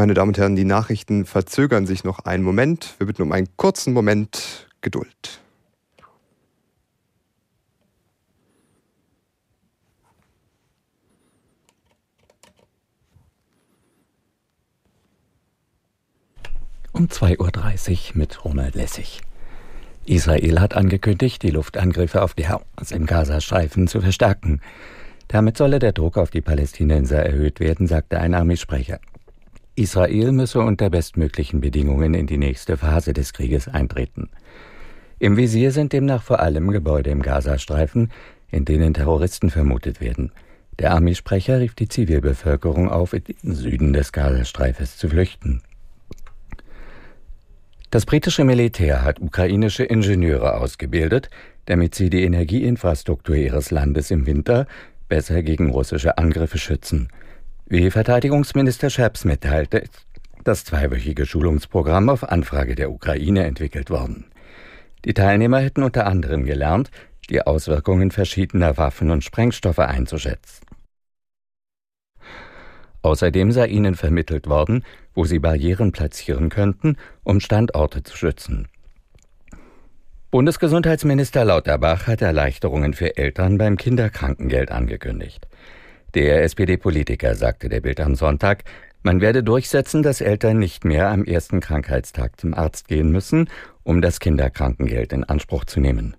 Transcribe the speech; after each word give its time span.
Meine 0.00 0.14
Damen 0.14 0.30
und 0.30 0.38
Herren, 0.38 0.56
die 0.56 0.64
Nachrichten 0.64 1.26
verzögern 1.26 1.84
sich 1.84 2.04
noch 2.04 2.20
einen 2.20 2.42
Moment. 2.42 2.94
Wir 2.96 3.06
bitten 3.06 3.20
um 3.20 3.32
einen 3.32 3.48
kurzen 3.58 3.92
Moment 3.92 4.66
Geduld. 4.80 5.42
Um 16.92 17.08
2.30 17.08 18.12
Uhr 18.12 18.16
mit 18.16 18.42
Ronald 18.42 18.76
Lessig. 18.76 19.20
Israel 20.06 20.60
hat 20.60 20.72
angekündigt, 20.72 21.42
die 21.42 21.50
Luftangriffe 21.50 22.22
auf 22.22 22.32
die 22.32 22.48
Hamas 22.48 22.90
im 22.90 23.04
Gazastreifen 23.04 23.86
zu 23.86 24.00
verstärken. 24.00 24.62
Damit 25.28 25.58
solle 25.58 25.78
der 25.78 25.92
Druck 25.92 26.16
auf 26.16 26.30
die 26.30 26.40
Palästinenser 26.40 27.22
erhöht 27.22 27.60
werden, 27.60 27.86
sagte 27.86 28.18
ein 28.18 28.32
Armeesprecher. 28.32 28.98
Israel 29.76 30.32
müsse 30.32 30.60
unter 30.60 30.90
bestmöglichen 30.90 31.60
Bedingungen 31.60 32.14
in 32.14 32.26
die 32.26 32.38
nächste 32.38 32.76
Phase 32.76 33.12
des 33.12 33.32
Krieges 33.32 33.68
eintreten. 33.68 34.28
Im 35.18 35.36
Visier 35.36 35.70
sind 35.70 35.92
demnach 35.92 36.22
vor 36.22 36.40
allem 36.40 36.70
Gebäude 36.70 37.10
im 37.10 37.22
Gazastreifen, 37.22 38.10
in 38.50 38.64
denen 38.64 38.94
Terroristen 38.94 39.50
vermutet 39.50 40.00
werden. 40.00 40.32
Der 40.78 40.92
Armeesprecher 40.92 41.60
rief 41.60 41.74
die 41.74 41.88
Zivilbevölkerung 41.88 42.88
auf, 42.88 43.12
in 43.12 43.24
den 43.24 43.54
Süden 43.54 43.92
des 43.92 44.12
Gazastreifes 44.12 44.96
zu 44.96 45.08
flüchten. 45.08 45.62
Das 47.90 48.06
britische 48.06 48.44
Militär 48.44 49.02
hat 49.02 49.20
ukrainische 49.20 49.84
Ingenieure 49.84 50.56
ausgebildet, 50.56 51.28
damit 51.66 51.94
sie 51.94 52.08
die 52.08 52.22
Energieinfrastruktur 52.22 53.34
ihres 53.34 53.70
Landes 53.70 54.10
im 54.10 54.26
Winter 54.26 54.66
besser 55.08 55.42
gegen 55.42 55.70
russische 55.70 56.16
Angriffe 56.16 56.56
schützen. 56.56 57.08
Wie 57.72 57.88
Verteidigungsminister 57.92 58.90
Scherbs 58.90 59.24
mitteilte, 59.24 59.84
das 60.42 60.64
zweiwöchige 60.64 61.24
Schulungsprogramm 61.24 62.08
auf 62.08 62.28
Anfrage 62.28 62.74
der 62.74 62.90
Ukraine 62.90 63.44
entwickelt 63.44 63.90
worden. 63.90 64.24
Die 65.04 65.14
Teilnehmer 65.14 65.60
hätten 65.60 65.84
unter 65.84 66.04
anderem 66.04 66.44
gelernt, 66.44 66.90
die 67.28 67.42
Auswirkungen 67.42 68.10
verschiedener 68.10 68.76
Waffen 68.76 69.12
und 69.12 69.22
Sprengstoffe 69.22 69.78
einzuschätzen. 69.78 70.66
Außerdem 73.02 73.52
sei 73.52 73.68
ihnen 73.68 73.94
vermittelt 73.94 74.48
worden, 74.48 74.84
wo 75.14 75.24
sie 75.24 75.38
Barrieren 75.38 75.92
platzieren 75.92 76.48
könnten, 76.48 76.96
um 77.22 77.38
Standorte 77.38 78.02
zu 78.02 78.16
schützen. 78.16 78.66
Bundesgesundheitsminister 80.32 81.44
Lauterbach 81.44 82.08
hat 82.08 82.20
Erleichterungen 82.20 82.94
für 82.94 83.16
Eltern 83.16 83.58
beim 83.58 83.76
Kinderkrankengeld 83.76 84.72
angekündigt. 84.72 85.46
Der 86.14 86.42
SPD-Politiker 86.42 87.34
sagte 87.34 87.68
der 87.68 87.80
Bild 87.80 88.00
am 88.00 88.14
Sonntag, 88.14 88.64
man 89.02 89.20
werde 89.20 89.42
durchsetzen, 89.42 90.02
dass 90.02 90.20
Eltern 90.20 90.58
nicht 90.58 90.84
mehr 90.84 91.08
am 91.08 91.24
ersten 91.24 91.60
Krankheitstag 91.60 92.38
zum 92.40 92.52
Arzt 92.52 92.88
gehen 92.88 93.10
müssen, 93.10 93.48
um 93.82 94.02
das 94.02 94.20
Kinderkrankengeld 94.20 95.12
in 95.12 95.24
Anspruch 95.24 95.64
zu 95.64 95.80
nehmen. 95.80 96.16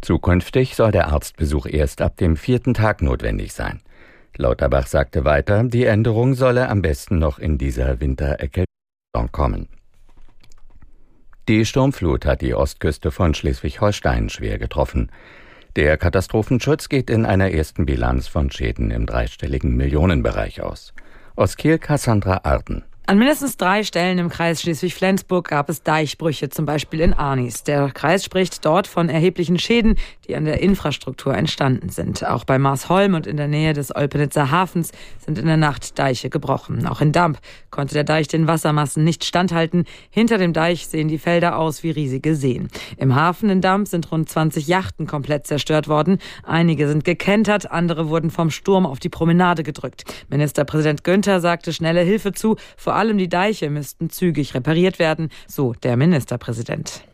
Zukünftig 0.00 0.74
soll 0.76 0.92
der 0.92 1.08
Arztbesuch 1.08 1.66
erst 1.66 2.02
ab 2.02 2.16
dem 2.16 2.36
vierten 2.36 2.74
Tag 2.74 3.02
notwendig 3.02 3.52
sein. 3.52 3.80
Lauterbach 4.36 4.86
sagte 4.86 5.24
weiter, 5.24 5.64
die 5.64 5.84
Änderung 5.84 6.34
solle 6.34 6.68
am 6.68 6.82
besten 6.82 7.18
noch 7.18 7.38
in 7.38 7.58
dieser 7.58 8.00
Wintererkältung 8.00 8.66
kommen. 9.32 9.68
Die 11.48 11.64
Sturmflut 11.64 12.26
hat 12.26 12.42
die 12.42 12.54
Ostküste 12.54 13.10
von 13.10 13.34
Schleswig-Holstein 13.34 14.28
schwer 14.28 14.58
getroffen. 14.58 15.10
Der 15.76 15.96
Katastrophenschutz 15.96 16.88
geht 16.88 17.10
in 17.10 17.24
einer 17.26 17.50
ersten 17.50 17.86
Bilanz 17.86 18.26
von 18.26 18.50
Schäden 18.50 18.90
im 18.90 19.06
dreistelligen 19.06 19.76
Millionenbereich 19.76 20.62
aus. 20.62 20.92
Aus 21.36 21.56
Kiel 21.56 21.78
Cassandra 21.78 22.40
Arden. 22.42 22.84
An 23.08 23.16
mindestens 23.16 23.56
drei 23.56 23.84
Stellen 23.84 24.18
im 24.18 24.28
Kreis 24.28 24.60
Schleswig-Flensburg 24.60 25.48
gab 25.48 25.70
es 25.70 25.82
Deichbrüche, 25.82 26.50
zum 26.50 26.66
Beispiel 26.66 27.00
in 27.00 27.14
Arnis. 27.14 27.64
Der 27.64 27.88
Kreis 27.88 28.22
spricht 28.22 28.62
dort 28.66 28.86
von 28.86 29.08
erheblichen 29.08 29.58
Schäden, 29.58 29.96
die 30.26 30.36
an 30.36 30.44
der 30.44 30.60
Infrastruktur 30.60 31.34
entstanden 31.34 31.88
sind. 31.88 32.22
Auch 32.26 32.44
bei 32.44 32.58
Marsholm 32.58 33.14
und 33.14 33.26
in 33.26 33.38
der 33.38 33.48
Nähe 33.48 33.72
des 33.72 33.96
Olpenitzer 33.96 34.50
Hafens 34.50 34.92
sind 35.24 35.38
in 35.38 35.46
der 35.46 35.56
Nacht 35.56 35.98
Deiche 35.98 36.28
gebrochen. 36.28 36.86
Auch 36.86 37.00
in 37.00 37.12
Damp 37.12 37.38
konnte 37.70 37.94
der 37.94 38.04
Deich 38.04 38.28
den 38.28 38.46
Wassermassen 38.46 39.04
nicht 39.04 39.24
standhalten. 39.24 39.86
Hinter 40.10 40.36
dem 40.36 40.52
Deich 40.52 40.86
sehen 40.86 41.08
die 41.08 41.16
Felder 41.16 41.56
aus 41.56 41.82
wie 41.82 41.90
riesige 41.90 42.34
Seen. 42.34 42.68
Im 42.98 43.14
Hafen 43.14 43.48
in 43.48 43.62
Damp 43.62 43.88
sind 43.88 44.12
rund 44.12 44.28
20 44.28 44.68
Yachten 44.68 45.06
komplett 45.06 45.46
zerstört 45.46 45.88
worden. 45.88 46.18
Einige 46.42 46.86
sind 46.86 47.06
gekentert, 47.06 47.70
andere 47.70 48.10
wurden 48.10 48.30
vom 48.30 48.50
Sturm 48.50 48.84
auf 48.84 48.98
die 48.98 49.08
Promenade 49.08 49.62
gedrückt. 49.62 50.04
Ministerpräsident 50.28 51.04
Günther 51.04 51.40
sagte 51.40 51.72
schnelle 51.72 52.02
Hilfe 52.02 52.32
zu, 52.32 52.56
vor 52.76 52.97
allem 52.98 53.18
die 53.18 53.28
Deiche 53.28 53.70
müssten 53.70 54.10
zügig 54.10 54.54
repariert 54.54 54.98
werden, 54.98 55.30
so 55.46 55.72
der 55.72 55.96
Ministerpräsident. 55.96 57.04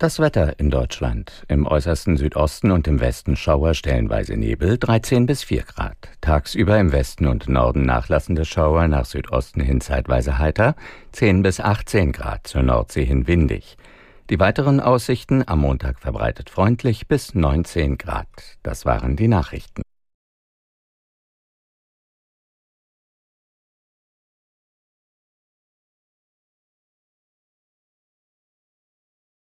Das 0.00 0.18
Wetter 0.18 0.58
in 0.58 0.70
Deutschland. 0.70 1.44
Im 1.48 1.66
äußersten 1.66 2.16
Südosten 2.16 2.70
und 2.70 2.88
im 2.88 3.00
Westen 3.00 3.36
Schauer, 3.36 3.74
stellenweise 3.74 4.34
Nebel, 4.34 4.78
13 4.78 5.26
bis 5.26 5.44
4 5.44 5.62
Grad. 5.64 5.96
Tagsüber 6.22 6.78
im 6.78 6.90
Westen 6.90 7.26
und 7.26 7.50
Norden 7.50 7.84
nachlassende 7.84 8.46
Schauer, 8.46 8.88
nach 8.88 9.04
Südosten 9.04 9.60
hin 9.60 9.82
zeitweise 9.82 10.38
heiter, 10.38 10.74
10 11.12 11.42
bis 11.42 11.60
18 11.60 12.12
Grad, 12.12 12.46
zur 12.46 12.62
Nordsee 12.62 13.04
hin 13.04 13.26
windig. 13.26 13.76
Die 14.30 14.40
weiteren 14.40 14.80
Aussichten 14.80 15.46
am 15.46 15.58
Montag 15.58 15.98
verbreitet 15.98 16.48
freundlich 16.48 17.06
bis 17.06 17.34
19 17.34 17.98
Grad. 17.98 18.28
Das 18.62 18.86
waren 18.86 19.16
die 19.16 19.28
Nachrichten. 19.28 19.82